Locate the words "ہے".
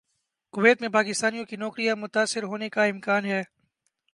3.25-3.41